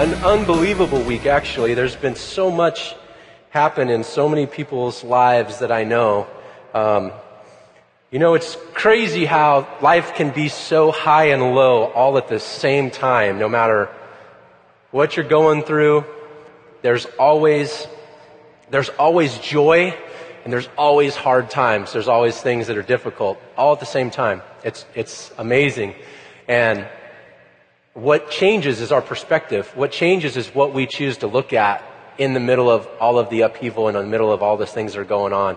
An 0.00 0.14
unbelievable 0.24 1.02
week, 1.02 1.26
actually. 1.26 1.74
There's 1.74 1.96
been 1.96 2.14
so 2.14 2.50
much 2.50 2.94
happen 3.50 3.90
in 3.90 4.04
so 4.04 4.28
many 4.28 4.46
people's 4.46 5.02
lives 5.04 5.58
that 5.58 5.70
I 5.72 5.84
know. 5.84 6.26
Um, 6.72 7.12
you 8.10 8.18
know, 8.18 8.34
it's 8.34 8.56
crazy 8.74 9.24
how 9.24 9.68
life 9.82 10.14
can 10.14 10.30
be 10.30 10.48
so 10.48 10.90
high 10.90 11.26
and 11.26 11.54
low 11.54 11.84
all 11.84 12.16
at 12.16 12.28
the 12.28 12.40
same 12.40 12.90
time, 12.90 13.38
no 13.38 13.48
matter 13.48 13.90
what 14.90 15.16
you're 15.16 15.28
going 15.28 15.62
through. 15.62 16.04
There's 16.82 17.04
always, 17.18 17.86
there's 18.70 18.88
always 18.90 19.38
joy 19.38 19.96
and 20.44 20.52
there's 20.52 20.68
always 20.78 21.16
hard 21.16 21.50
times. 21.50 21.92
There's 21.92 22.08
always 22.08 22.40
things 22.40 22.66
that 22.68 22.76
are 22.76 22.82
difficult 22.82 23.40
all 23.56 23.72
at 23.72 23.80
the 23.80 23.86
same 23.86 24.10
time. 24.10 24.42
It's, 24.64 24.84
it's 24.94 25.32
amazing. 25.38 25.94
And 26.48 26.88
what 27.94 28.30
changes 28.30 28.80
is 28.80 28.92
our 28.92 29.02
perspective. 29.02 29.70
What 29.76 29.92
changes 29.92 30.36
is 30.36 30.48
what 30.54 30.72
we 30.72 30.86
choose 30.86 31.18
to 31.18 31.26
look 31.26 31.52
at 31.52 31.84
in 32.18 32.34
the 32.34 32.40
middle 32.40 32.70
of 32.70 32.86
all 33.00 33.18
of 33.18 33.30
the 33.30 33.42
upheaval 33.42 33.88
and 33.88 33.96
in 33.96 34.04
the 34.04 34.10
middle 34.10 34.32
of 34.32 34.42
all 34.42 34.56
the 34.56 34.66
things 34.66 34.94
that 34.94 35.00
are 35.00 35.04
going 35.04 35.32
on. 35.32 35.48